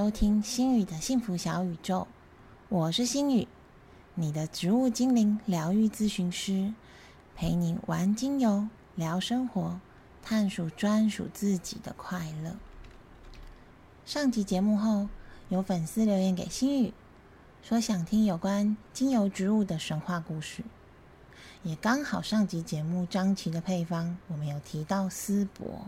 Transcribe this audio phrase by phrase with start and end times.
[0.00, 2.06] 收听心语的幸福小宇宙，
[2.70, 3.46] 我是心语，
[4.14, 6.72] 你的植物精灵疗愈咨询师，
[7.36, 9.78] 陪你玩精油、聊生活，
[10.22, 12.56] 探索专属自己的快乐。
[14.06, 15.10] 上集节目后，
[15.50, 16.94] 有粉丝留言给心语，
[17.62, 20.64] 说想听有关精油植物的神话故事，
[21.62, 25.84] 也刚好上集节目张琪的配方，我们有提到丝柏。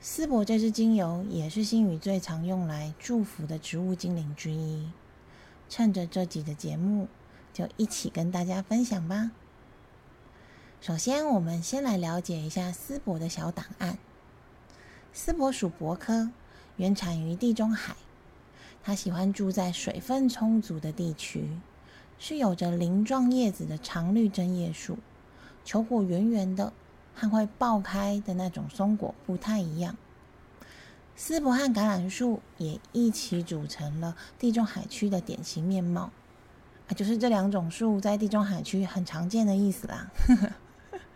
[0.00, 4.88] 丝柏这支精油也是星宇最常用来祝福的植物精灵之一。
[5.68, 7.08] 趁着这集的节目，
[7.52, 9.32] 就一起跟大家分享吧。
[10.80, 13.98] 首先，我们先来了解一下丝柏的小档案。
[15.12, 16.30] 丝柏属柏科，
[16.76, 17.96] 原产于地中海。
[18.84, 21.48] 它喜欢住在水分充足的地区，
[22.20, 24.96] 是有着鳞状叶子的常绿针叶树，
[25.64, 26.72] 球果圆圆的。
[27.18, 29.96] 和会爆开的那种松果不太一样。
[31.16, 36.12] 丝柏和橄榄树也一起组成了地中海区的典型面貌，
[36.86, 40.06] 啊，就是这两种树在地中海区很常见的意思啦。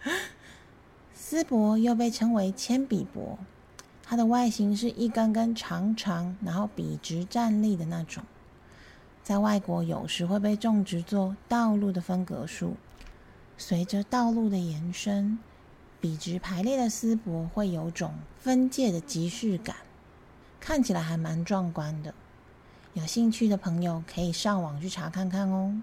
[1.15, 3.39] 丝柏又被称为铅笔柏，
[4.03, 8.25] 它的外形是一根根长长，然后笔直站立的那种，
[9.23, 12.75] 在外国有时会被种植做道路的分隔树，
[13.57, 15.39] 随着道路的延伸。
[16.03, 19.77] 笔直排列的丝柏会有种分界的即视感，
[20.59, 22.13] 看起来还蛮壮观的。
[22.95, 25.81] 有兴趣的朋友可以上网去查看看哦。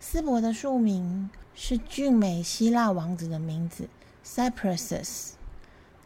[0.00, 3.90] 丝柏的树名是俊美希腊王子的名字
[4.24, 5.32] Cypressus，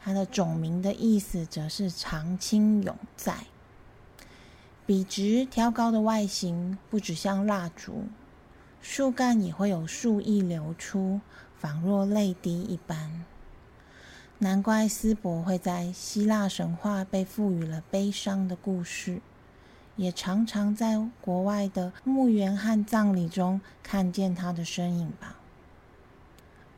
[0.03, 3.47] 它的种名的意思则是长青永在。
[4.85, 8.07] 笔直挑高的外形不只像蜡烛，
[8.81, 11.21] 树干也会有树液流出。
[11.63, 13.25] 仿若泪滴一般，
[14.39, 19.21] 难怪丝柏会在希腊神话被赋予了悲伤的故事，
[19.95, 25.37] 也常常在国外的墓园和葬礼中看见它的身影吧。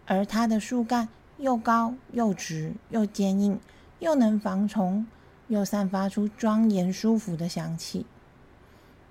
[0.04, 1.08] 而它的树干
[1.38, 3.58] 又高又直又坚硬，
[4.00, 5.06] 又能防虫，
[5.48, 8.04] 又散发出庄严舒服的香气。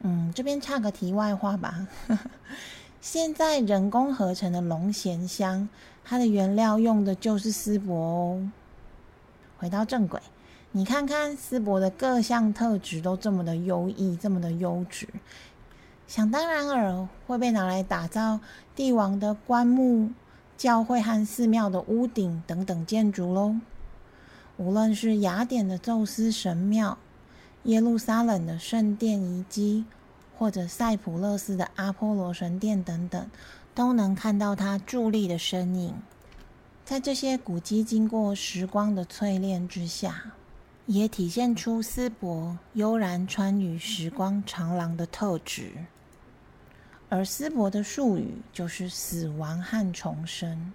[0.01, 1.87] 嗯，这边插个题外话吧。
[3.03, 5.67] 现在人工合成的龙涎香，
[6.05, 8.49] 它的原料用的就是丝柏哦。
[9.57, 10.21] 回到正轨，
[10.71, 15.09] 你看看丝柏的各项特质都这么的优异，这么的优质，
[16.07, 18.39] 想当然尔会被拿来打造
[18.73, 20.11] 帝王的棺木、
[20.55, 23.57] 教会和寺庙的屋顶等等建筑喽。
[24.55, 26.97] 无论是雅典的宙斯神庙、
[27.63, 29.83] 耶路撒冷的圣殿遗迹。
[30.43, 33.31] 或者塞浦路斯的阿波罗神殿等等，
[33.73, 35.95] 都能看到他伫立的身影。
[36.83, 40.33] 在这些古迹经过时光的淬炼之下，
[40.85, 45.71] 也体现出斯伯悠然穿于时光长廊的特质。
[47.07, 50.73] 而斯伯的术语就是死亡和重生。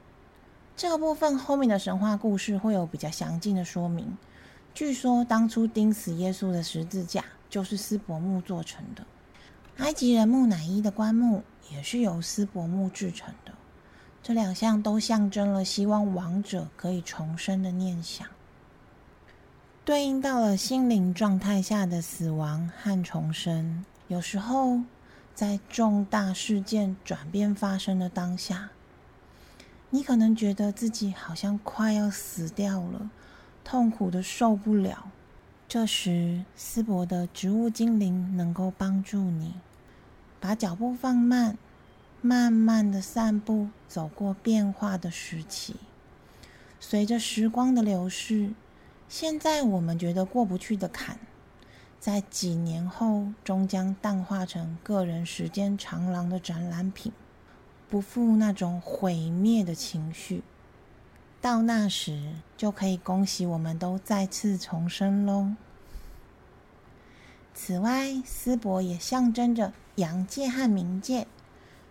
[0.74, 4.16] 这个部分后面的神话故事会有比较详尽的说明。
[4.72, 9.04] 据说当初钉死耶稣的十字架就是斯伯木做成的。
[9.78, 13.53] 埃及人木乃伊的棺木也是由丝柏木制成的，
[14.25, 18.27] 这两项都象征了希望亡者可以重生的念想，
[19.84, 23.84] 对应到了心灵状态下的死亡和重生。
[24.09, 24.81] 有时候，
[25.33, 28.71] 在重大事件转变发生的当下，
[29.91, 33.09] 你可能觉得自己好像快要死掉了，
[33.62, 35.12] 痛苦的受不了。
[35.69, 39.55] 这时，丝柏的植物精灵能够帮助你。
[40.41, 41.59] 把脚步放慢，
[42.21, 45.76] 慢慢的散步，走过变化的时期。
[46.81, 48.53] 随着时光的流逝，
[49.09, 51.19] 现在我们觉得过不去的坎，
[51.98, 57.12] 在几年后终将淡化成个人时间长廊的展览品，
[57.91, 60.45] 不负那种毁灭的情绪。
[61.41, 65.54] 到那时，就可以恭喜我们都再次重生喽。
[67.60, 71.27] 此外，丝柏也象征着阳界和冥界、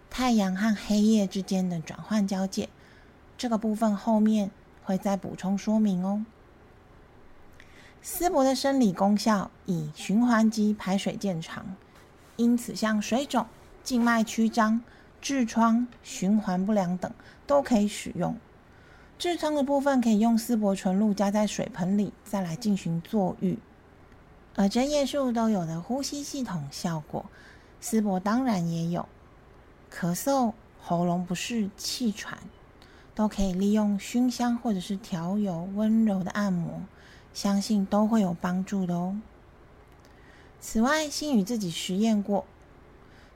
[0.09, 2.69] 太阳和黑夜之间的转换交界。
[3.37, 4.49] 这个部分后面
[4.85, 6.25] 会再补充说明哦。
[8.01, 11.75] 丝柏的生理功效以循环及排水见长，
[12.37, 13.45] 因此像水肿、
[13.83, 14.81] 静脉曲张、
[15.21, 17.11] 痔疮、循环不良等
[17.45, 18.37] 都可以使用。
[19.19, 23.59] 痔疮的部分可以用丝柏纯露加在水盆里，再来进行坐浴。
[24.57, 27.23] 而针叶树都有的呼吸系统效果，
[27.79, 29.07] 丝柏当然也有。
[29.93, 30.51] 咳嗽、
[30.81, 32.39] 喉咙不适、气喘，
[33.13, 36.81] 都可以利用熏香或者是调油温柔的按摩，
[37.35, 39.21] 相信都会有帮助的哦。
[40.59, 42.43] 此外，星宇自己实验过，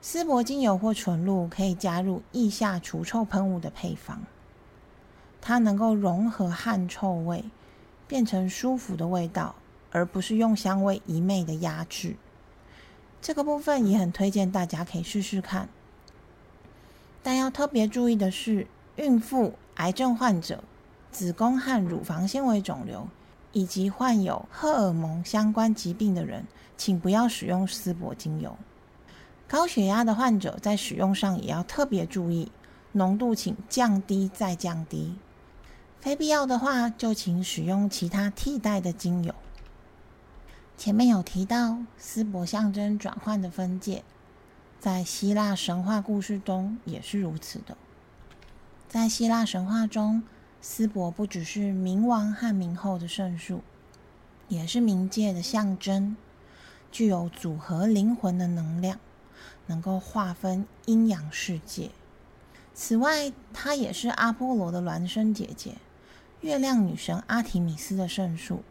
[0.00, 4.18] 丝柏精油或纯露可以加入腋下除臭喷雾的配方，
[5.40, 7.44] 它能够融合汗臭味，
[8.08, 9.54] 变成舒服的味道，
[9.92, 12.16] 而不是用香味一昧的压制。
[13.20, 15.68] 这个部分也很推荐大家可以试试看。
[17.22, 18.66] 但要特别注意的是，
[18.96, 20.64] 孕妇、癌症患者、
[21.12, 23.06] 子宫和乳房纤维肿瘤
[23.52, 26.46] 以及患有荷尔蒙相关疾病的人，
[26.76, 28.56] 请不要使用丝柏精油。
[29.46, 32.50] 高血压的患者在使用上也要特别注意，
[32.92, 35.14] 浓度请降低再降低。
[36.00, 39.32] 非必要的话，就请使用其他替代的精油。
[40.76, 44.02] 前面有提到，丝柏象征转换的分界。
[44.80, 47.76] 在希腊神话故事中也是如此的。
[48.88, 50.24] 在希腊神话中，
[50.60, 53.62] 丝柏不只是冥王和冥后的圣树，
[54.48, 56.16] 也是冥界的象征，
[56.90, 58.98] 具有组合灵魂的能量，
[59.66, 61.92] 能够划分阴阳世界。
[62.74, 65.76] 此外，它也是阿波罗的孪生姐姐，
[66.40, 68.64] 月亮女神阿提米斯的圣树。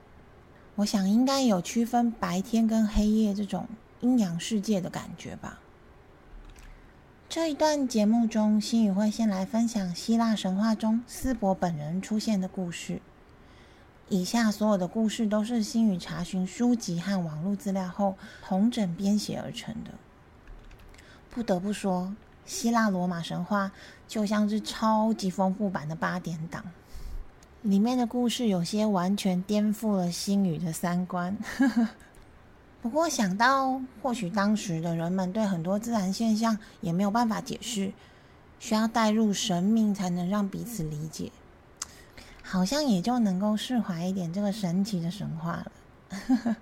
[0.75, 3.68] 我想应该有区分白天跟黑夜这种
[4.00, 5.59] 阴阳世界的感觉吧。
[7.29, 13.01] 这一段节目中，星宇会先来分享希腊神话中斯伯本人出现的故事。
[14.09, 19.91] 以下所有的故事都是星宇查询书籍和网络资料后同整编写而成的。
[21.29, 22.13] 不得不说，
[22.45, 23.71] 希腊罗马神话
[24.09, 26.65] 就像是超级丰富版的八点档，
[27.62, 31.38] 里面的故事有些完全颠覆了星宇的三观。
[32.81, 37.94] 不过想到，或许当时的人们对很多自然现象也没有办法解释，
[38.60, 41.31] 需要带入神明才能让彼此理解，
[42.42, 45.72] 好像也就能够释怀一点这个神奇的神话了。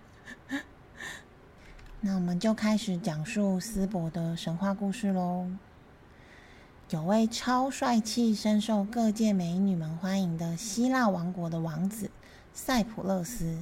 [2.02, 5.48] 那我们就开始讲述斯伯的神话故事喽。
[6.90, 12.10] 有位超帅气、深受各界美女们欢迎的希腊王国的王子
[12.52, 13.60] 塞浦勒斯。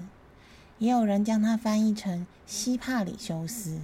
[0.78, 3.82] 也有人将他翻译成西帕里修斯。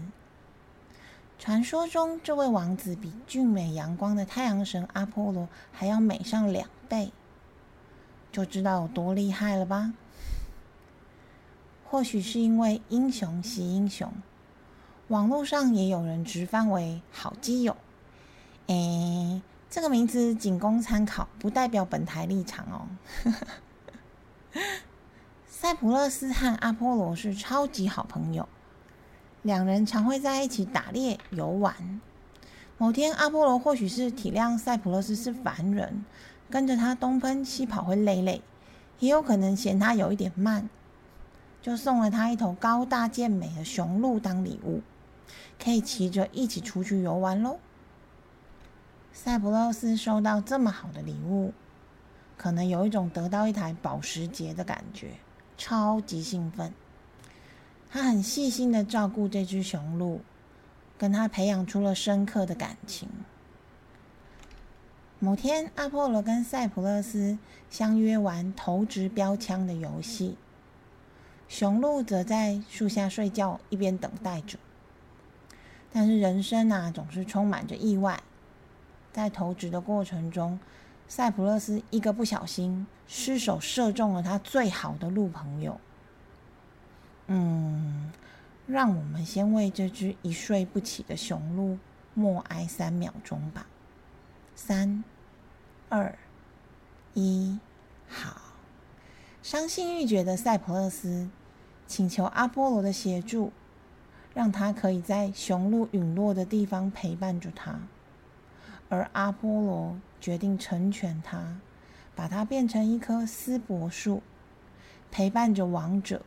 [1.37, 7.11] 传说中，这位王子比俊美阳光的太阳神阿波罗还要美上两倍，
[8.31, 9.93] 就知道有多厉害了吧？
[11.83, 14.09] 或许是因为英雄惜英雄，
[15.09, 17.75] 网络上也有人直翻为好基友。
[18.67, 22.87] 诶，这个名字仅供参考，不代表本台立场哦。
[25.47, 28.47] 塞浦勒斯和阿波罗是超级好朋友，
[29.41, 32.01] 两人常会在一起打猎、游玩。
[32.77, 36.03] 某天，阿波罗或许是体谅塞浦勒斯是凡人，
[36.49, 38.41] 跟着他东奔西跑会累累，
[38.99, 40.69] 也有可能嫌他有一点慢，
[41.61, 44.81] 就送了他一头高大健美的雄鹿当礼物，
[45.63, 47.59] 可以骑着一起出去游玩喽。
[49.13, 51.53] 塞浦勒斯收到这么好的礼物，
[52.35, 55.11] 可能有一种得到一台保时捷的感觉。
[55.55, 56.73] 超级兴奋，
[57.91, 60.21] 他很细心的照顾这只雄鹿，
[60.97, 63.07] 跟他培养出了深刻的感情。
[65.19, 67.37] 某天，阿波罗跟塞浦勒斯
[67.69, 70.35] 相约玩投掷标枪的游戏，
[71.47, 74.57] 雄鹿则在树下睡觉，一边等待着。
[75.91, 78.21] 但是人生啊，总是充满着意外，
[79.13, 80.59] 在投掷的过程中。
[81.07, 85.79] 塞浦勒斯一个不小心失手射中了他最好的鹿朋友。
[87.27, 88.11] 嗯，
[88.65, 91.77] 让我们先为这只一睡不起的雄鹿
[92.13, 93.67] 默哀三秒钟吧。
[94.55, 95.03] 三、
[95.89, 96.17] 二、
[97.13, 97.59] 一，
[98.07, 98.41] 好。
[99.43, 101.29] 伤心欲绝的塞浦勒斯
[101.85, 103.51] 请求阿波罗的协助，
[104.33, 107.77] 让他可以在雄鹿陨落的地方陪伴着他。
[108.93, 111.57] 而阿波罗决定成全他，
[112.15, 114.21] 把它变成一棵丝柏树，
[115.09, 116.21] 陪伴着王者。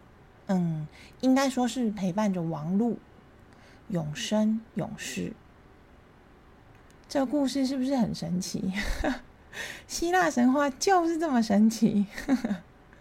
[0.48, 0.88] 嗯，
[1.20, 2.98] 应该说是陪伴着王路，
[3.86, 5.32] 永生永世。
[7.08, 8.72] 这个故事是不是很神奇？
[9.86, 12.06] 希腊神话就是这么神奇。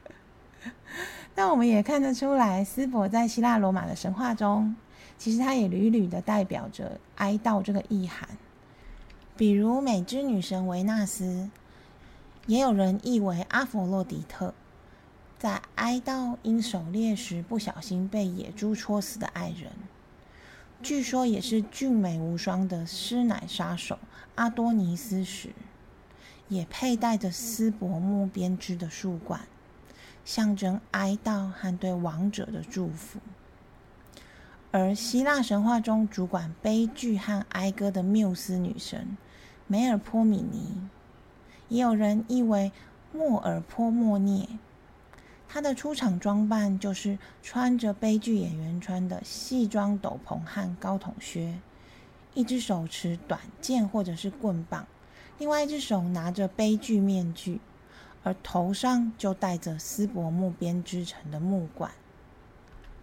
[1.34, 4.76] 那我们也看得出来，丝柏在希腊罗马的神话中，
[5.18, 8.30] 其实它也屡屡的代表着哀悼这个意涵。
[9.38, 11.50] 比如美之女神维纳斯，
[12.48, 14.54] 也有人译为阿佛洛狄特，
[15.38, 19.74] 在哀悼因狩猎时不小心被野猪戳死的爱人。
[20.82, 24.00] 据说也是俊美无双的狮奶杀手
[24.36, 25.50] 阿多尼斯时，
[26.48, 29.42] 也佩戴着丝柏木编织的树冠，
[30.24, 33.20] 象征哀悼和对亡者的祝福。
[34.72, 39.18] 而希腊神话中主管悲剧和哀歌的缪斯女神
[39.68, 40.78] 梅尔坡米尼，
[41.70, 42.72] 也有人译为
[43.12, 44.48] 莫尔坡莫涅。
[45.48, 51.60] 他的出场装扮就是穿着悲剧演员穿的戏装斗篷和高筒靴，
[52.34, 54.86] 一只手持短剑或者是棍棒，
[55.40, 57.60] 另外一只手拿着悲剧面具，
[58.24, 61.90] 而头上就戴着丝柏木编织成的木冠。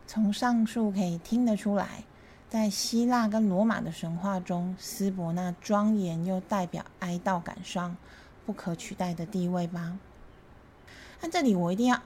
[0.06, 2.04] 从上述可以听得出来，
[2.52, 7.96] 在希腊跟罗马的神话中，斯伯那庄严又代表哀悼感伤、
[8.44, 9.96] 不可取代的地位吧。
[11.22, 11.98] 那这里我一定要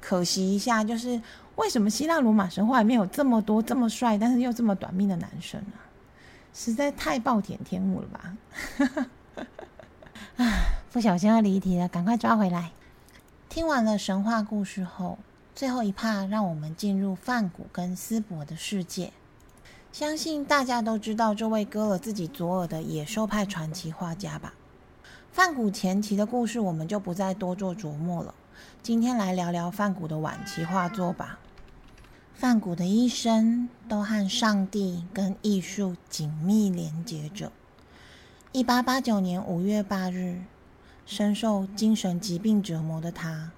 [0.00, 1.20] 可惜一下，就是
[1.56, 5.82] 为什么希腊罗马神话里面有这么多这么帅，但是又这么短命的男生啊？
[6.52, 8.36] 实在太暴殄天物了吧！
[10.38, 10.46] 啊，
[10.92, 12.70] 不小心要离题了，赶快抓回来。
[13.48, 15.18] 听完了神话故事后。
[15.52, 19.12] 最后一趴，让我们进入范古跟斯伯的世界。
[19.94, 24.52] 相信大家都知道这位割了自己左耳的野兽派传奇画家吧？
[25.30, 28.34] 范古前期的故事，我们就不再多做琢磨了。
[28.82, 31.38] 今天来聊聊范古的晚期画作吧。
[32.34, 37.52] 范古的一生都和上帝跟艺术紧密连接着。
[38.50, 40.40] 一八八九年五月八日，
[41.06, 43.52] 深受精神疾病折磨的他。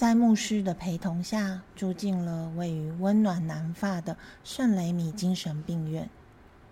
[0.00, 6.08] 在牧师的陪同下，住进了位于温暖南法的圣雷米精神病院。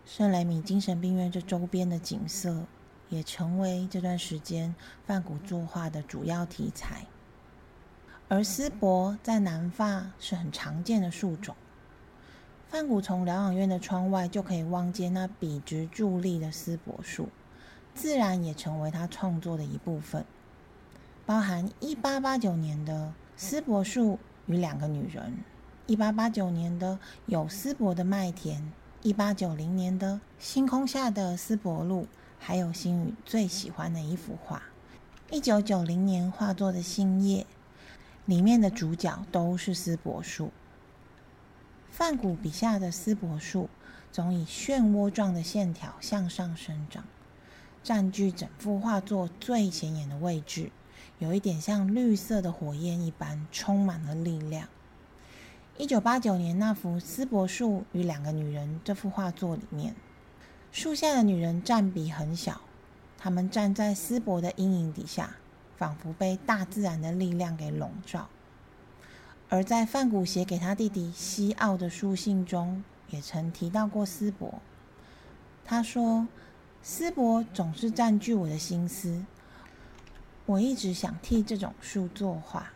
[0.07, 2.65] 圣雷米精神病院这周边的景色，
[3.11, 4.75] 也成为这段时间
[5.07, 7.05] 梵谷作画的主要题材。
[8.29, 11.55] 而丝柏在南法是很常见的树种，
[12.71, 17.29] 梵谷从疗养院的窗外就可以望见那笔直伫立的丝柏树，
[17.95, 20.25] 自然也成为他创作的一部分。
[21.29, 25.45] 包含一八八九年的丝柏树与两个女人，
[25.87, 32.07] 一八八九年的有丝柏的麦田，一八九零年的星空下的丝柏路，
[32.39, 34.63] 还有星宇最喜欢的一幅画，
[35.31, 37.47] 一九九零年画作的星夜，
[38.25, 40.51] 里面的主角都是丝柏树。
[41.91, 43.69] 梵谷笔下的丝柏树，
[44.11, 47.05] 总以漩涡状的线条向上生长，
[47.83, 50.71] 占据整幅画作最显眼的位置。
[51.19, 54.69] 有一点像绿色的火焰一般，充满了力量。
[55.77, 59.95] 一九八九年那幅《丝柏树与两个女人》这幅画作里面，
[60.71, 62.61] 树下的女人占比很小，
[63.17, 65.37] 她们站在丝柏的阴影底下，
[65.77, 68.29] 仿佛被大自然的力量给笼罩。
[69.49, 74.61] 而在范古写给他弟弟西奥的书信中，也曾提到过丝柏。
[75.65, 76.29] 他说
[76.83, 79.25] ：“丝柏总是占据我的心思。”
[80.49, 82.71] 我一直想替这种树作画，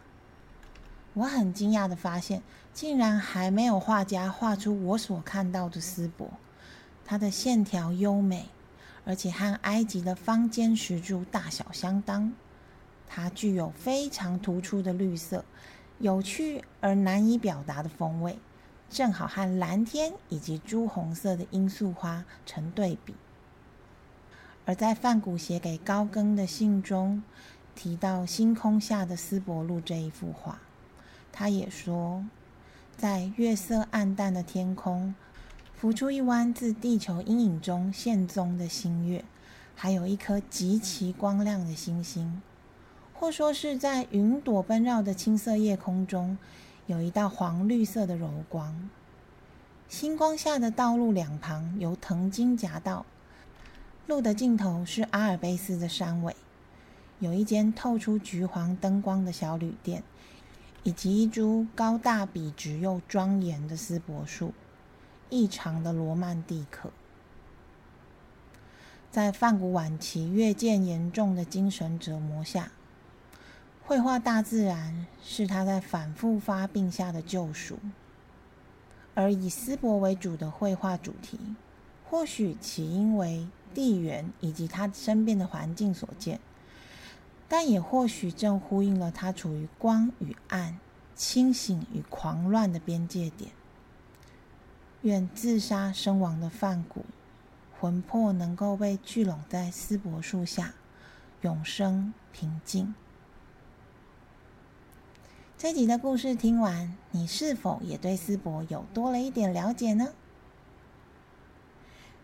[1.14, 2.42] 我很惊讶的发现，
[2.74, 6.30] 竟然还没有画家画出我所看到的丝柏。
[7.02, 8.50] 它的线条优美，
[9.06, 12.34] 而且和埃及的方尖石柱大小相当。
[13.08, 15.42] 它具有非常突出的绿色，
[15.98, 18.38] 有趣而难以表达的风味，
[18.90, 23.14] 正好和蓝天以及朱红色的罂粟花成对比。
[24.66, 27.22] 而在范古写给高更的信中。
[27.82, 30.60] 提到星空下的丝柏路这一幅画，
[31.32, 32.24] 他也说，
[32.96, 35.12] 在月色暗淡的天空，
[35.74, 39.24] 浮出一弯自地球阴影中现踪的星月，
[39.74, 42.40] 还有一颗极其光亮的星星，
[43.12, 46.38] 或说是在云朵奔绕的青色夜空中，
[46.86, 48.88] 有一道黄绿色的柔光。
[49.88, 53.04] 星光下的道路两旁由藤荆夹道，
[54.06, 56.36] 路的尽头是阿尔卑斯的山尾。
[57.22, 60.02] 有一间透出橘黄灯光的小旅店，
[60.82, 64.52] 以及一株高大笔直又庄严的丝柏树，
[65.30, 66.90] 异常的罗曼蒂克。
[69.12, 72.72] 在梵谷晚期越渐严重的精神折磨下，
[73.84, 77.78] 绘画大自然是他在反复发病下的救赎。
[79.14, 81.38] 而以丝柏为主的绘画主题，
[82.10, 86.40] 或许起因为地缘以及他身边的环境所见。
[87.52, 90.78] 但也或许正呼应了他处于光与暗、
[91.14, 93.50] 清醒与狂乱的边界点。
[95.02, 97.04] 愿自杀身亡的范谷
[97.78, 100.72] 魂魄能够被聚拢在丝柏树下，
[101.42, 102.94] 永生平静。
[105.58, 110.14] 这集的故事听完，你是否也对丝柏有多了一点了解呢？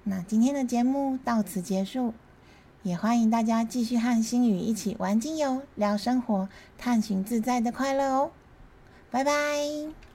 [0.04, 2.14] 那今天的节目到此结束。
[2.82, 8.30] 也欢迎大家继续和星宇一起玩精油、聊生活、探寻自在的快乐哦！
[9.10, 10.07] 拜拜。